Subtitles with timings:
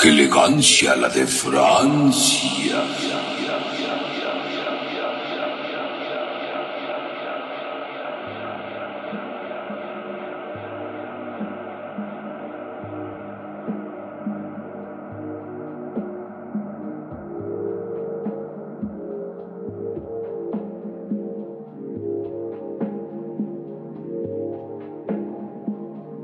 [0.00, 2.84] ¡Qué elegancia la de Francia!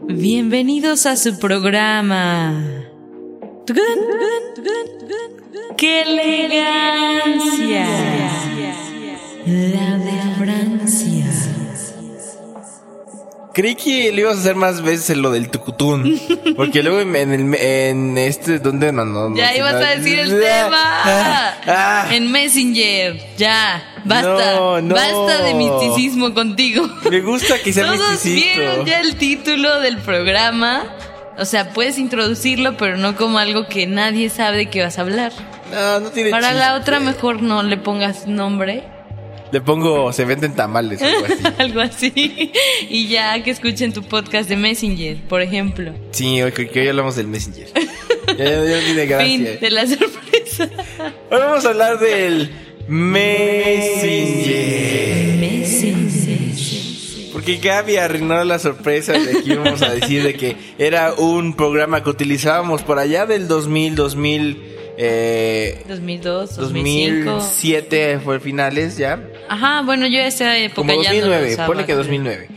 [0.06, 2.73] Bienvenidos a su programa.
[5.77, 7.86] ¡Qué elegancia!
[9.46, 11.24] La de Francia.
[13.52, 16.20] Creí que le ibas a hacer más veces lo del tucutún.
[16.56, 18.91] Porque luego en, el, en este, ¿dónde?
[18.92, 21.55] No, no, no Ya sé ibas a decir el Ah, tema.
[21.66, 22.08] ah.
[22.10, 23.16] En Messenger.
[23.36, 23.83] Ya.
[24.05, 24.55] Basta.
[24.56, 24.94] No, no.
[24.94, 26.86] Basta de misticismo contigo.
[27.10, 28.58] Me gusta que sea Todos misticito.
[28.60, 30.83] vieron ya el título del programa.
[31.37, 35.02] O sea, puedes introducirlo, pero no como algo que nadie sabe de qué vas a
[35.02, 35.33] hablar.
[35.73, 36.80] No, no tiene Para la chiste.
[36.80, 38.84] otra mejor no le pongas nombre.
[39.50, 41.42] Le pongo, se venden tamales o algo así.
[41.58, 42.53] algo así.
[42.89, 45.92] Y ya que escuchen tu podcast de Messenger, por ejemplo.
[46.12, 47.69] Sí, hoy, que hoy hablamos del Messenger.
[48.39, 49.27] ya, ya, ya tiene gracia.
[49.27, 50.69] Fin de la sorpresa.
[51.30, 52.51] Hoy vamos a hablar del
[52.89, 55.39] Messenger.
[55.41, 55.64] Messenger.
[57.45, 62.03] Porque Gaby arruinó la sorpresa de que íbamos a decir de que era un programa
[62.03, 64.62] que utilizábamos por allá del 2000, 2000,
[64.97, 67.31] eh, 2002, 2005.
[67.33, 69.23] 2007 fue finales ya.
[69.51, 71.98] Ajá, bueno, yo esa época Como ya no lo 2009, usaba, ponle que creo.
[71.98, 72.48] 2009.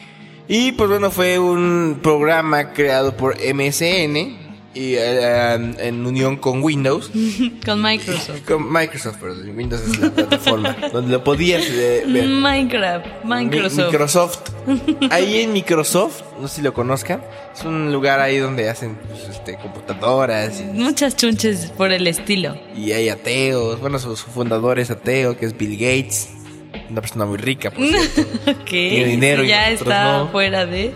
[0.48, 4.47] Y pues bueno, fue un programa creado por MSN
[4.78, 7.10] y eh, en unión con Windows.
[7.66, 8.42] Con Microsoft.
[8.48, 12.28] Con Microsoft, perdón, Windows es la plataforma donde lo podías eh, ver.
[12.28, 13.78] Minecraft, Microsoft.
[13.78, 14.40] Mi- Microsoft.
[15.12, 17.22] Ahí en Microsoft, no sé si lo conozcan,
[17.58, 22.56] es un lugar ahí donde hacen pues, este, computadoras y, Muchas chunches por el estilo.
[22.76, 23.80] y hay ateos.
[23.80, 26.30] Bueno, su, su fundador es ateo, que es Bill Gates.
[26.90, 28.22] Una persona muy rica, por cierto.
[28.52, 28.66] Ok.
[28.70, 30.28] Tiene dinero y ya nosotros está no.
[30.30, 30.94] fuera de.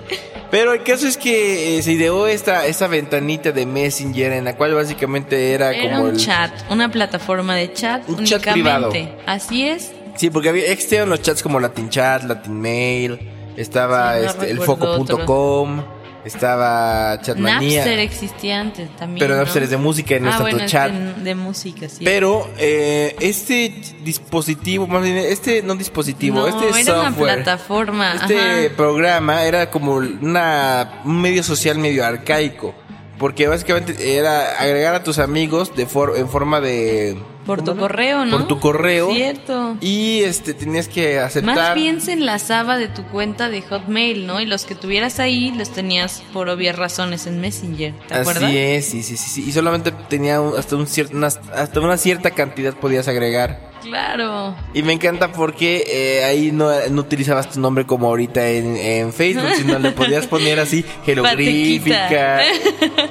[0.49, 4.55] Pero el caso es que eh, se ideó esta, esta ventanita de Messenger en la
[4.57, 6.17] cual básicamente era, Era como un el...
[6.17, 8.89] chat, una plataforma de chat Un chat únicamente.
[8.89, 9.21] privado.
[9.25, 9.91] Así es.
[10.15, 13.19] Sí, porque había existían los chats como Latin Chat, Latin Mail,
[13.55, 15.83] estaba Sí, no este, recuerdo elfoco.com,
[16.25, 17.77] estaba Chatmanía.
[17.77, 19.19] Napster existía antes también.
[19.19, 19.41] Pero ¿no?
[19.43, 20.91] Napster es de música no ah, bueno, es chat.
[20.91, 22.03] De, de música, sí.
[22.03, 23.73] Pero eh, este
[24.03, 28.13] dispositivo, más bien, este no dispositivo, no, este era una software, plataforma.
[28.15, 28.75] este ajá.
[28.75, 32.75] programa era como una, un medio social medio arcaico.
[33.17, 37.15] Porque básicamente era agregar a tus amigos de for- en forma de...
[37.45, 38.37] Por tu correo, ¿no?
[38.37, 39.11] Por tu correo.
[39.13, 39.75] Cierto.
[39.81, 41.55] Y este tenías que aceptar...
[41.55, 44.39] Más bien se enlazaba de tu cuenta de Hotmail, ¿no?
[44.41, 48.43] Y los que tuvieras ahí los tenías por obvias razones en Messenger, ¿te acuerdas?
[48.43, 49.49] Así es, sí, sí, sí, sí.
[49.49, 53.70] Y solamente tenía un- hasta, un cier- una, hasta una cierta cantidad podías agregar.
[53.81, 54.55] Claro.
[54.73, 59.13] Y me encanta porque eh, ahí no, no utilizabas tu nombre como ahorita en, en
[59.13, 62.41] Facebook, sino le podías poner así jeroglífica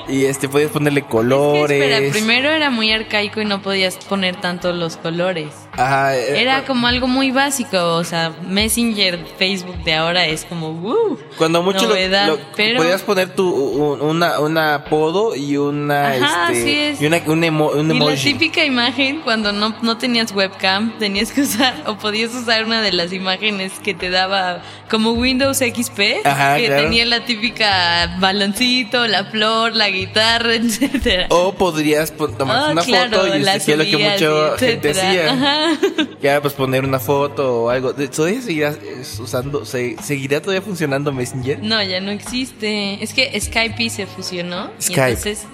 [0.08, 1.82] y este podías ponerle Es que, colores.
[1.82, 5.48] espera, primero era muy arcaico y no podías poner tanto los colores.
[5.80, 10.70] Ajá, eh, Era como algo muy básico, o sea, Messenger, Facebook de ahora es como,
[10.70, 11.18] ¡uh!
[11.38, 16.08] cuando mucho lo- novedad, lo, pero- podías poner tu un, una, una apodo y una
[16.12, 17.00] Ajá, este, así es.
[17.02, 21.32] y una, un, emo- un Y la típica imagen, cuando no, no tenías webcam, tenías
[21.32, 26.20] que usar, o podías usar una de las imágenes que te daba como Windows XP,
[26.24, 26.82] Ajá, que claro.
[26.82, 31.26] tenía la típica baloncito, la flor, la guitarra, etcétera.
[31.30, 35.32] O podrías tomar Ah, una claro, foto y la lo que mucha gente hacía.
[35.32, 35.69] Ajá.
[36.22, 37.94] Ya, pues poner una foto o algo.
[37.94, 41.62] ¿Todavía seguirá eh, usando, se- seguirá todavía funcionando Messenger?
[41.62, 43.02] No, ya no existe.
[43.02, 44.70] Es que Skype se fusionó.
[44.78, 45.08] Y Skype.
[45.08, 45.46] entonces,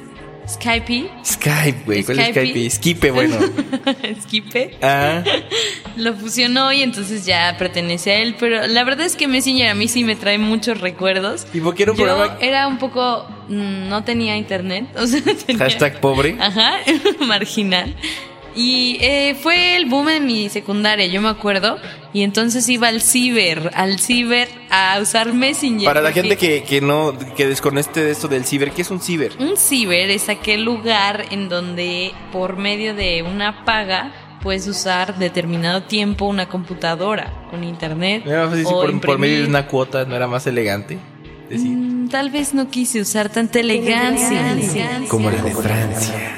[0.49, 2.05] Skype, Skype, güey.
[2.05, 2.47] ¿Cuál es Skype.
[2.51, 2.71] Skype?
[2.71, 3.37] Skipe, bueno.
[4.23, 5.23] Skipe, Ah,
[5.97, 8.37] lo fusionó y entonces ya pertenece a él.
[8.39, 11.47] Pero la verdad es que Messenger a mí sí me trae muchos recuerdos.
[11.53, 12.39] ¿y por qué era un Yo programa?
[12.41, 13.27] era un poco.
[13.49, 14.87] mm, No tenía internet.
[14.97, 16.37] O sea, tenía- Hashtag pobre.
[16.41, 16.75] Ajá,
[17.27, 17.95] marginal.
[18.57, 21.77] Y eh, fue el boom en mi secundaria, yo me acuerdo.
[22.15, 25.85] Y entonces iba al ciber, al ciber a usar Messenger.
[25.85, 29.01] Para la gente que, que no, que desconecte de esto del ciber, ¿qué es un
[29.01, 29.33] ciber?
[29.39, 34.13] Un ciber es aquel lugar en donde por medio de una paga
[34.43, 38.25] puedes usar determinado tiempo una computadora con internet.
[38.25, 40.99] No o por, por medio de una cuota no era más elegante.
[41.51, 41.71] Decir,
[42.07, 44.57] Mm, tal vez no quise usar tanta elegancia.
[45.09, 46.37] como la de Francia.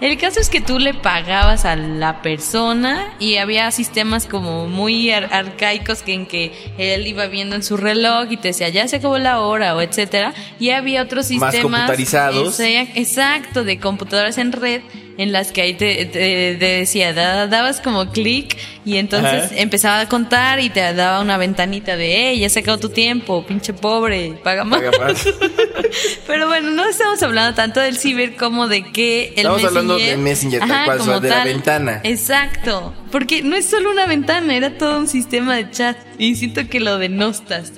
[0.00, 5.10] El caso es que tú le pagabas a la persona y había sistemas como muy
[5.10, 8.86] ar- arcaicos que en que él iba viendo en su reloj y te decía ya
[8.86, 10.34] se acabó la hora o etcétera.
[10.60, 12.60] Y había otros Más sistemas computarizados.
[12.60, 14.82] Exa- exacto de computadoras en red
[15.18, 18.56] en las que ahí te, te- te decía da- dabas como clic
[18.86, 19.54] y entonces Ajá.
[19.56, 23.44] empezaba a contar y te daba una ventanita de hey ya se acabó tu tiempo
[23.44, 24.80] pinche pobre paga más.
[24.80, 25.28] Paga más.
[26.26, 30.10] Pero bueno, no estamos hablando tanto del ciber como de que el Estamos hablando Messenger-
[30.10, 32.00] de Messenger, tal cual, o sea, de la ventana.
[32.04, 32.94] Exacto.
[33.10, 35.96] Porque no es solo una ventana, era todo un sistema de chat.
[36.18, 37.72] Y siento que lo denostas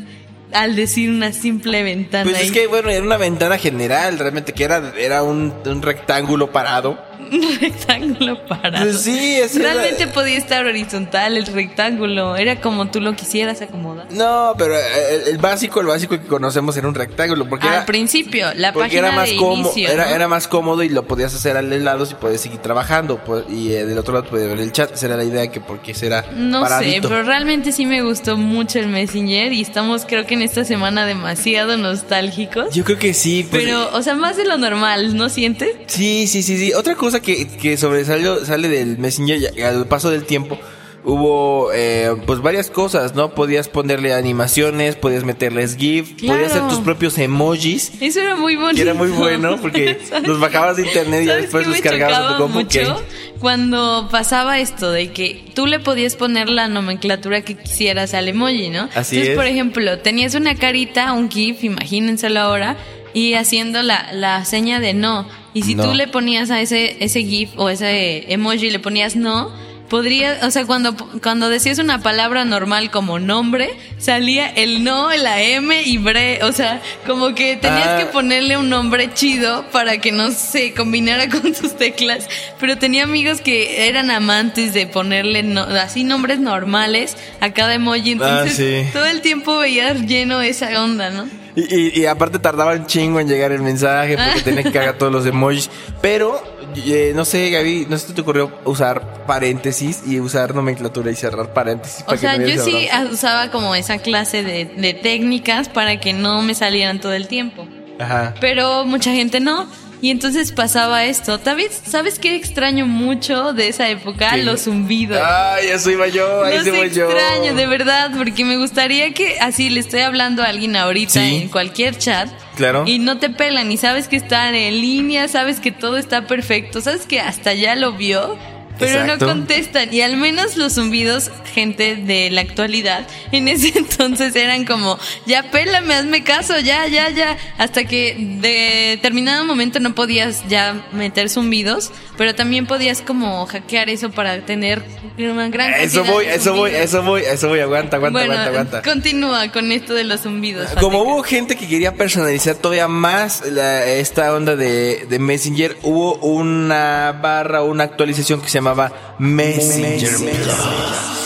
[0.52, 2.28] al decir una simple ventana.
[2.28, 6.50] Pues es que, bueno, era una ventana general, realmente, que era, era un, un rectángulo
[6.50, 6.98] parado.
[7.32, 8.85] Un rectángulo parado.
[8.85, 12.37] Pues sí, es Realmente podía estar horizontal el rectángulo.
[12.37, 14.06] Era como tú lo quisieras acomodar.
[14.11, 17.87] No, pero el, el básico, el básico que conocemos era un rectángulo, porque Al era,
[17.87, 19.88] principio, la porque página era más de cómodo, inicio.
[19.91, 20.15] era, ¿no?
[20.15, 23.73] era más cómodo y lo podías hacer al lado y podías seguir trabajando, pues, y
[23.73, 26.25] eh, del otro lado podías ver el chat, esa era la idea que porque será
[26.35, 27.09] No paradito.
[27.09, 30.65] sé, pero realmente sí me gustó mucho el Messenger y estamos creo que en esta
[30.65, 32.75] semana demasiado nostálgicos.
[32.75, 35.71] Yo creo que sí, pues, Pero, o sea, más de lo normal, ¿no sientes?
[35.87, 36.73] Sí, sí, sí, sí.
[36.73, 40.58] Otra cosa que, que sobresalió, sale del Messenger y al paso del tiempo,
[41.02, 43.34] hubo eh, pues varias cosas, ¿no?
[43.34, 46.34] Podías ponerle animaciones, podías meterles GIF, Claro.
[46.38, 47.93] podías hacer tus propios emojis.
[48.00, 48.76] Eso era muy bonito.
[48.76, 52.19] Que era muy bueno porque los bajabas de internet y ya ¿Sabes después los cargabas
[52.19, 52.58] a tu compu.
[52.61, 53.02] mucho?
[53.40, 58.69] Cuando pasaba esto de que tú le podías poner la nomenclatura que quisieras al emoji,
[58.69, 58.82] ¿no?
[58.94, 59.37] Así Entonces, es.
[59.37, 62.76] por ejemplo, tenías una carita, un GIF, imagínenselo ahora,
[63.14, 65.26] y haciendo la, la seña de no.
[65.55, 65.85] Y si No.
[65.85, 69.50] tú le ponías a ese, ese GIF o ese emoji, le ponías no,
[69.88, 75.43] podría, o sea, cuando, cuando decías una palabra normal como nombre, salía el no, la
[75.43, 77.99] M y bre, o sea, como que tenías Ah.
[77.99, 82.29] que ponerle un nombre chido para que no se combinara con tus teclas,
[82.61, 88.12] pero tenía amigos que eran amantes de ponerle no- así nombres normales a cada emoji,
[88.12, 88.93] entonces Ah, sí.
[88.93, 91.26] todo el tiempo veías lleno esa onda, ¿no?
[91.68, 95.12] Y, y- aparte tardaba un chingo en llegar el mensaje porque tenía que cargar todos
[95.12, 95.68] los emojis.
[96.00, 96.42] Pero,
[96.76, 101.52] eh, no sé, Gaby, ¿no se te ocurrió usar paréntesis y usar nomenclatura y cerrar
[101.52, 102.02] paréntesis?
[102.02, 105.98] O para que sea, no yo sí usaba como esa clase de, de técnicas para
[106.00, 107.66] que no me salieran todo el tiempo.
[107.98, 108.34] Ajá.
[108.40, 109.66] Pero mucha gente no.
[110.02, 111.38] Y entonces pasaba esto.
[111.44, 114.31] ¿Sabes, ¿Sabes qué extraño mucho de esa época?
[114.32, 114.43] ¿Qué?
[114.44, 115.20] Los zumbidos.
[115.23, 117.11] Ay, eso iba yo, ahí voy yo.
[117.11, 121.37] extraño, de verdad, porque me gustaría que así le estoy hablando a alguien ahorita Sí.
[121.43, 122.29] en cualquier chat.
[122.56, 122.85] Claro.
[122.87, 126.81] Y no te pelan y sabes que están en línea, sabes que todo está perfecto,
[126.81, 128.37] sabes que hasta ya lo vio,
[128.81, 129.27] pero Exacto.
[129.27, 129.94] no contestan.
[129.94, 135.44] Y al menos los zumbidos, gente de la actualidad, en ese entonces eran como, ya
[135.53, 137.37] pélame, hazme caso, ya, ya, ya.
[137.59, 143.88] Hasta que de determinado momento no podías ya meter zumbidos, pero también podías como hackear
[143.91, 144.82] eso para tener
[145.19, 148.50] una gran Eso voy, de eso voy, eso voy, eso voy, aguanta, aguanta, bueno, aguanta,
[148.79, 148.82] aguanta.
[148.91, 150.71] continúa con esto de los zumbidos.
[150.81, 151.12] Como Fateca.
[151.15, 157.19] hubo gente que quería personalizar todavía más la- esta onda de, de Messenger, hubo una
[157.21, 160.55] barra, una actualización que se llamaba Messenger Plus.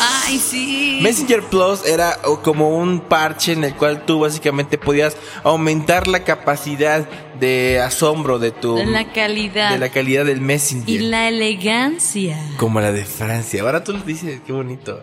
[0.00, 0.99] Ay, sí.
[1.02, 7.06] Messenger Plus era como un parche en el cual tú básicamente podías aumentar la capacidad
[7.38, 9.73] de asombro de tu la calidad.
[9.73, 10.88] de la calidad del Messenger.
[10.88, 12.38] Y la elegancia.
[12.56, 13.62] Como la de Francia.
[13.62, 15.02] Ahora tú lo dices, qué bonito.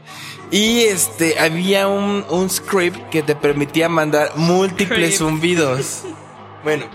[0.49, 6.03] Y este, había un, un script que te permitía mandar múltiples zumbidos.
[6.63, 6.85] Bueno,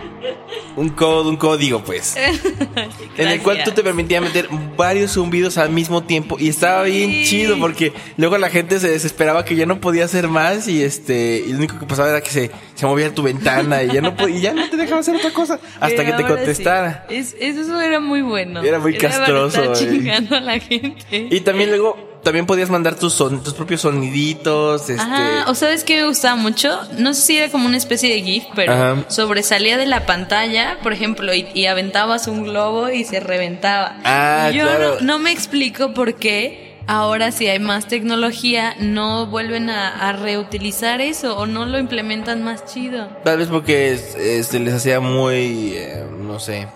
[0.76, 2.14] un código, un código pues.
[3.16, 7.10] En el cual tú te permitías meter varios zumbidos al mismo tiempo y estaba bien
[7.10, 7.24] Sí.
[7.26, 11.42] chido porque luego la gente se desesperaba que ya no podía hacer más y este
[11.46, 14.14] y lo único que pasaba era que se, se movía tu ventana y ya no
[14.28, 17.06] y ya no te dejaba hacer otra cosa hasta que te contestara.
[17.08, 17.16] sí.
[17.16, 18.62] Es- eso era muy bueno.
[18.62, 21.28] Era muy para castroso, chingando a la gente.
[21.30, 25.84] Y también luego también podías mandar tus son, tus propios soniditos, este Ajá, o sabes
[25.84, 29.04] que me gustaba mucho, no sé si era como una especie de GIF, pero Ajá.
[29.06, 34.00] sobresalía de la pantalla, por ejemplo, y, y aventabas un globo y se reventaba.
[34.02, 34.96] Ah, Yo claro.
[34.98, 40.12] no, no me explico por qué ahora si hay más tecnología no vuelven a, a
[40.12, 43.06] reutilizar eso o no lo implementan más chido.
[43.22, 46.66] Tal vez porque este, se les hacía muy, eh, no sé,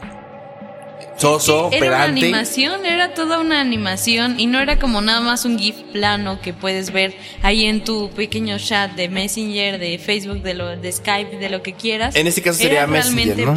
[1.21, 5.59] soso, Era una animación, era toda una animación y no era como nada más un
[5.59, 10.55] GIF plano que puedes ver ahí en tu pequeño chat de Messenger, de Facebook, de,
[10.55, 12.17] lo, de Skype, de lo que quieras.
[12.17, 13.49] En este caso sería Era Messenger,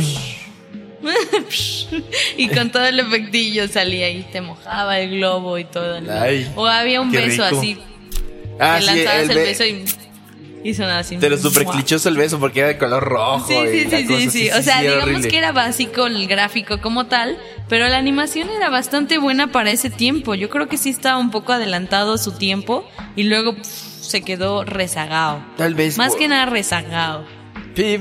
[2.38, 6.00] y con todo el efectillo salía y te mojaba el globo y todo.
[6.10, 7.60] Ay, o había un beso rico.
[7.60, 7.78] así,
[8.60, 9.84] Ah, sí, lanzabas el el, be- beso y
[10.64, 11.18] y sonaba así.
[11.18, 11.74] Te lo super ¡mua!
[11.74, 13.48] clichoso el beso porque era de color rojo.
[13.48, 14.50] Sí, sí, sí, sí, sí.
[14.52, 15.28] O sea, digamos horrible.
[15.28, 17.38] que era básico el gráfico como tal,
[17.70, 20.36] pero la animación era bastante buena para ese tiempo.
[20.36, 25.44] Yo creo que sí estaba un poco adelantado su tiempo y luego se quedó rezagado.
[25.58, 25.98] Tal vez.
[25.98, 27.26] Más que nada rezagado.
[27.76, 27.98] Sí,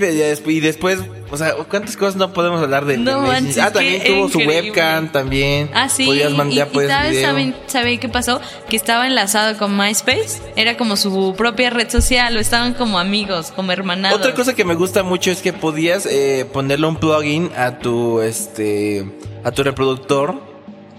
[0.46, 0.98] y después,
[1.30, 5.10] o sea, ¿cuántas cosas no podemos hablar de No manches, Ah, también tuvo su webcam
[5.10, 5.70] también.
[5.72, 6.04] Ah, sí.
[6.04, 8.40] Podías mandar y, y ¿sabes, saben, ¿sabe qué pasó?
[8.68, 10.42] Que estaba enlazado con MySpace.
[10.56, 14.18] Era como su propia red social, o estaban como amigos, como hermanados.
[14.18, 18.20] Otra cosa que me gusta mucho es que podías eh, ponerle un plugin a tu
[18.20, 19.06] este
[19.44, 20.51] a tu reproductor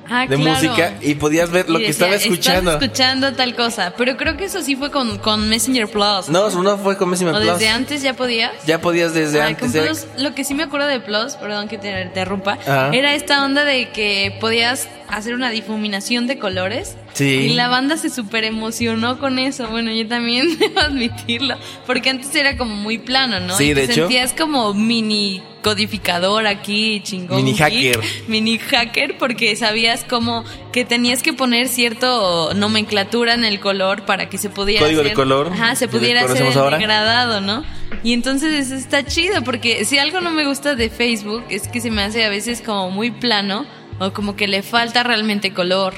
[0.09, 0.51] Ah, de claro.
[0.51, 2.71] música y podías ver lo que estaba escuchando.
[2.71, 3.93] Estás escuchando tal cosa.
[3.97, 6.29] Pero creo que eso sí fue con, con Messenger Plus.
[6.29, 7.53] No, no fue con Messenger ¿O Plus.
[7.53, 8.51] desde antes ya podías?
[8.65, 9.71] Ya podías desde antes.
[9.71, 12.89] Plus, lo que sí me acuerdo de Plus, perdón que te interrumpa, Ajá.
[12.91, 16.95] era esta onda de que podías hacer una difuminación de colores.
[17.13, 17.25] Sí.
[17.25, 19.67] Y la banda se súper emocionó con eso.
[19.67, 21.55] Bueno, yo también debo admitirlo.
[21.85, 23.55] Porque antes era como muy plano, ¿no?
[23.57, 23.93] Sí, y te de hecho.
[23.93, 27.37] sentías como mini codificador aquí, chingón.
[27.37, 27.99] Mini hacker.
[28.27, 30.43] Mini hacker, porque sabías como
[30.73, 35.07] que tenías que poner cierto nomenclatura en el color para que se pudiera Código de
[35.09, 37.63] hacer- color, Ajá, se pudiera hacer el degradado, ¿no?
[38.03, 41.79] Y entonces eso está chido, porque si algo no me gusta de Facebook es que
[41.79, 43.65] se me hace a veces como muy plano
[43.99, 45.93] o como que le falta realmente color.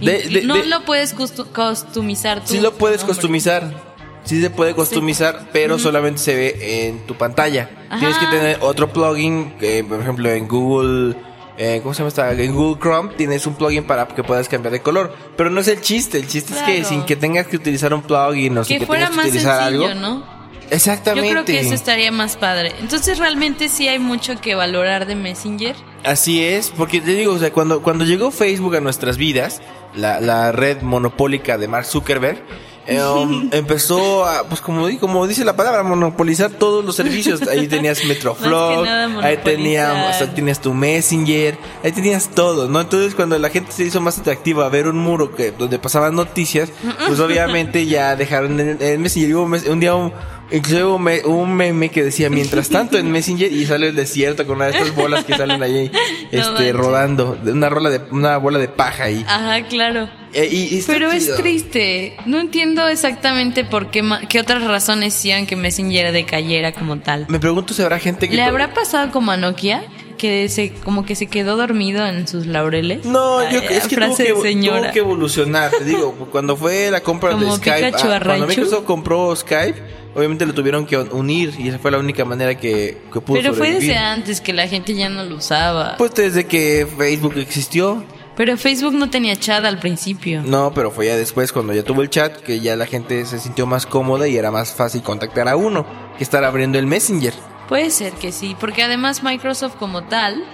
[0.00, 2.46] De- de- no de- lo puedes customizar tú.
[2.52, 3.92] Sí lo puedes customizar.
[4.24, 7.70] Sí se puede customizar, pero solamente se ve en tu pantalla.
[7.90, 7.98] Ajá.
[7.98, 11.16] Tienes que tener otro plugin, que, por ejemplo en Google,
[11.58, 12.30] eh, ¿cómo se llama esta?
[12.32, 15.12] En Google Chrome tienes un plugin para que puedas cambiar de color.
[15.36, 18.02] Pero no es el chiste, el chiste es que sin que tengas que utilizar un
[18.02, 20.00] plugin o sin Que que fuera tengas más que utilizar sencillo, algo.
[20.00, 20.42] ¿no?
[20.70, 21.26] Exactamente.
[21.28, 22.72] Yo creo que eso estaría más padre.
[22.80, 25.74] Entonces realmente sí hay mucho que valorar de Messenger.
[26.04, 29.60] Así es, porque te digo, o sea, cuando, cuando llegó Facebook a nuestras vidas,
[29.94, 32.42] la, la red monopólica de Mark Zuckerberg,
[32.88, 37.42] eh, um, empezó a, pues como, como dice la palabra, monopolizar todos los servicios.
[37.46, 38.84] Ahí tenías Metroflog,
[39.22, 42.80] ahí tenías, o sea, tienes tu Messenger, ahí tenías todo, ¿no?
[42.80, 46.16] Entonces cuando la gente se hizo más atractiva a ver un muro que donde pasaban
[46.16, 46.70] noticias,
[47.06, 49.36] pues obviamente ya dejaron el, el Messenger.
[49.46, 50.12] Mes- un día un,
[50.52, 54.46] incluso hubo me- un meme que decía, mientras tanto en Messenger y sale el desierto
[54.46, 55.90] con una de estas bolas que salen ahí
[56.32, 56.72] No este, manches.
[56.76, 59.24] rodando, una rola de una bola de paja ahí.
[59.28, 60.08] Ajá, claro.
[60.34, 62.16] Eh, y- y está Pero es triste.
[62.24, 67.26] No entiendo exactamente por qué, qué otras razones hacían que Messenger decayera como tal.
[67.28, 69.82] Me pregunto si habrá gente que ¿Le habrá pasado como a Nokia?
[70.22, 73.04] Que se, como que se quedó dormido en sus laureles.
[73.04, 74.82] No, yo es que tuvo que, señora.
[74.82, 78.46] tuvo que evolucionar, te digo, cuando fue la compra de Skype, ah, cuando.
[78.46, 79.82] Microsoft compró Skype,
[80.14, 83.52] obviamente lo tuvieron que unir y esa fue la única manera que, que pudo Pero
[83.52, 85.96] fue desde antes que la gente ya no lo usaba.
[85.96, 88.04] Pues desde que Facebook existió.
[88.36, 90.44] Pero Facebook no tenía chat al principio.
[90.44, 93.40] No, pero fue ya después cuando ya tuvo el chat que ya la gente se
[93.40, 95.84] sintió más cómoda y era más fácil contactar a uno
[96.16, 97.34] que estar abriendo el Messenger.
[97.72, 100.44] Puede ser que sí, porque además Microsoft como tal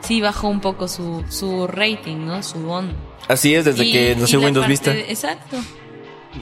[0.00, 2.42] sí bajó un poco su, su rating, ¿no?
[2.42, 2.92] Su on.
[3.28, 4.94] Así es, desde Y- que nació Windows parte Vista.
[5.10, 5.56] exacto.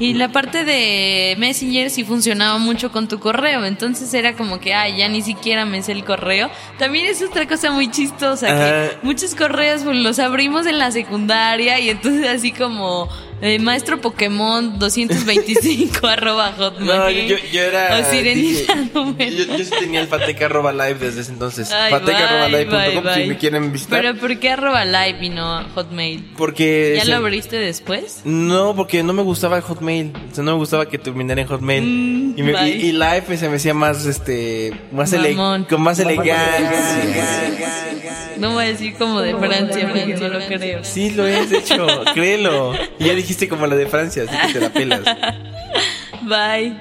[0.01, 4.75] Y la parte de Messenger sí funcionaba mucho con tu correo, entonces era como que,
[4.75, 6.51] ay, ya ni siquiera me sé el correo.
[6.81, 11.79] También es otra cosa muy chistosa, que muchos correos pues, los abrimos en la secundaria
[11.79, 13.09] y entonces así como
[13.43, 16.87] eh, maestro Pokémon 225 arroba hotmail.
[16.87, 17.99] No, yo, yo, era.
[17.99, 21.71] O sirenita dije- yo, yo sí tenía el Fateca arroba live desde ese entonces.
[21.73, 24.01] Ay, Fateca arroba live punto com, bye, si me quieren visitar.
[24.03, 26.25] Pero ¿por qué arroba live y no hotmail?
[26.37, 26.95] porque.
[26.97, 28.21] ¿Ya ese- lo abriste después?
[28.25, 30.13] No, porque no me gustaba el Hotmail.
[30.31, 31.83] O sea, no me gustaba que terminara en Hotmail.
[31.85, 32.69] Mm, y, me- bye.
[32.71, 35.65] y- y Live pues, se me hacía más, este, más ele- Mamón.
[35.65, 36.37] con más elegancia.
[38.39, 40.85] No voy a decir como de Francia, porque no lo creo.
[40.85, 42.75] Sí, lo es, de hecho, créelo.
[42.99, 45.01] Y ya dijiste como la de Francia, así que te la pelas.
[46.23, 46.77] Bye.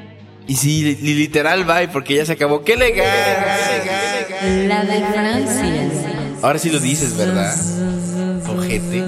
[0.47, 2.63] Y sí, li- li- literal, bye, porque ya se acabó.
[2.63, 3.07] ¡Qué elegancia!
[4.67, 5.89] La de Francia.
[6.41, 7.53] Ahora sí lo dices, ¿verdad?
[8.50, 9.03] Ojete.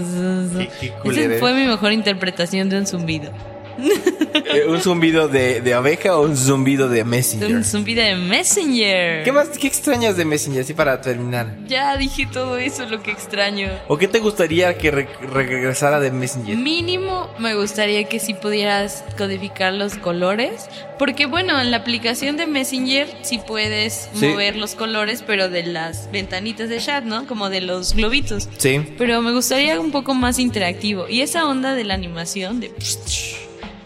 [0.57, 0.69] Qué,
[1.03, 3.31] qué Esa fue mi mejor interpretación de un zumbido.
[4.55, 7.55] Eh, ¿Un zumbido de, de abeja o un zumbido de Messenger?
[7.55, 9.23] Un zumbido de Messenger.
[9.23, 11.55] ¿Qué más, qué extrañas de Messenger, así para terminar?
[11.67, 13.69] Ya dije todo eso, lo que extraño.
[13.87, 16.55] ¿O qué te gustaría que re- regresara de Messenger?
[16.57, 20.67] Mínimo me gustaría que si pudieras codificar los colores,
[20.99, 24.27] porque bueno, en la aplicación de Messenger sí puedes Sí.
[24.27, 27.27] mover los colores, pero de las ventanitas de chat, ¿no?
[27.27, 28.47] Como de los globitos.
[28.57, 28.81] Sí.
[28.97, 31.07] Pero me gustaría un poco más interactivo.
[31.09, 32.71] Y esa onda de la animación, de...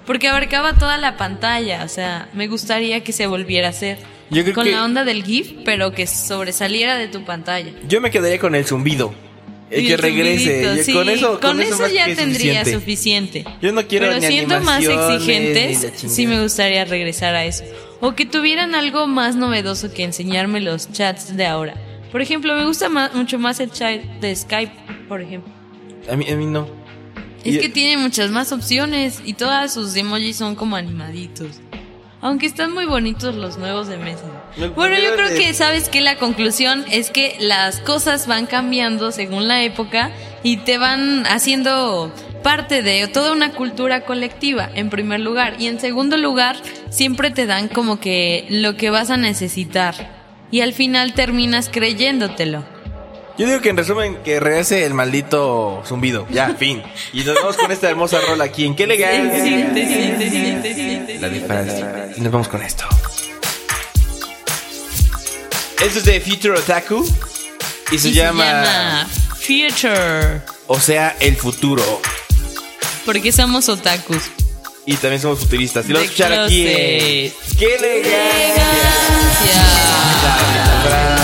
[0.09, 3.99] Porque abarcaba toda la pantalla, o sea, me gustaría que se volviera a hacer.
[4.31, 7.69] Yo creo Con que- la onda del GIF, pero que sobresaliera de tu pantalla.
[7.87, 9.13] Yo me quedaría con el zumbido.
[9.69, 10.83] El Y que regrese.
[10.83, 12.73] sí, con eso, con eso más ya tendría suficiente.
[12.73, 13.45] suficiente.
[13.61, 17.63] Yo no quiero Pero ni siendo más exigentes, sí me gustaría regresar a eso.
[18.01, 21.75] o que tuvieran algo más novedoso que enseñarme los chats de ahora.
[22.11, 24.73] Por ejemplo, me gusta más, mucho más el chat de Skype,
[25.07, 25.53] por ejemplo.
[26.11, 26.78] A mí, a mí no.
[27.49, 31.59] Es Y- que tiene muchas más opciones y todas sus emojis son como animaditos.
[32.21, 33.97] Aunque están muy bonitos los nuevos de.
[33.97, 39.11] No, Bueno, yo creo que sabes que la conclusión es que las cosas van cambiando
[39.13, 40.11] según la época
[40.43, 42.13] y te van haciendo
[42.43, 45.55] parte de toda una cultura colectiva, en primer lugar.
[45.59, 46.57] Y en segundo lugar,
[46.89, 49.95] siempre te dan como que lo que vas a necesitar.
[50.51, 52.65] Y al final terminas creyéndotelo.
[53.39, 56.27] Yo digo que en resumen que regrese el maldito zumbido.
[56.29, 56.83] Ya, fin.
[57.13, 58.65] Y nos vamos con esta hermosa rola aquí.
[58.65, 59.27] ¿En qué legal?
[61.21, 62.11] La diferencia.
[62.17, 62.83] Y nos vamos con esto.
[65.81, 67.09] Esto es de Future Otaku.
[67.93, 70.41] Y se, Y llama, Future.
[70.67, 72.01] O sea, el futuro.
[73.05, 74.23] Porque somos otakus.
[74.85, 75.85] Y también somos futuristas.
[75.85, 77.33] Y lo vamos a escuchar aquí en...
[77.57, 78.59] ¡Qué legal!
[80.89, 81.18] La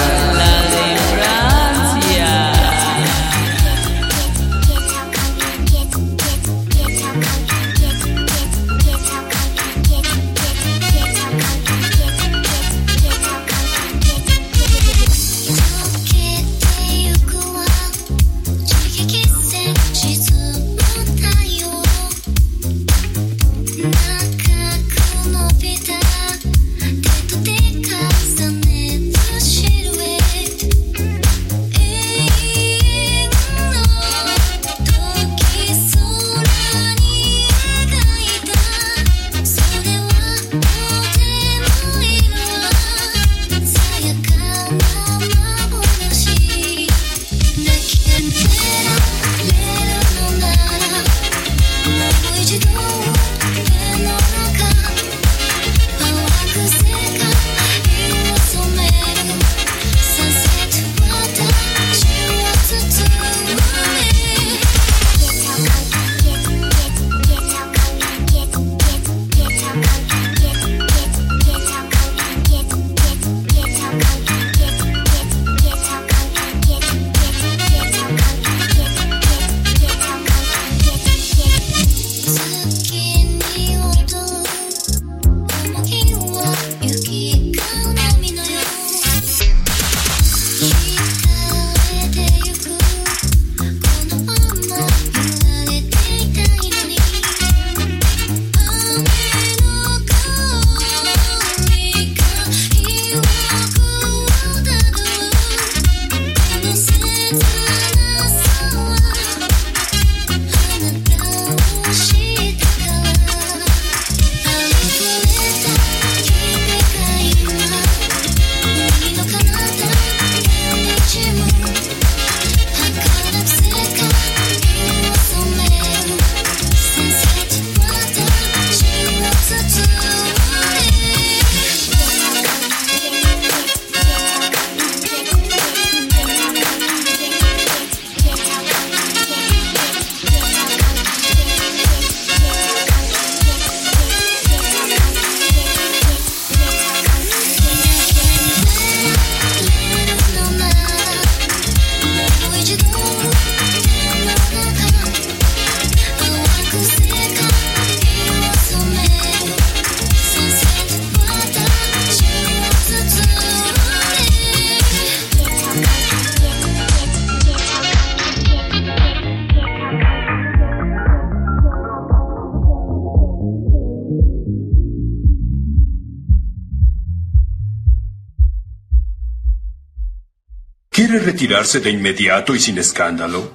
[180.95, 183.51] ¿Quiere retirarse de inmediato y sin escándalo?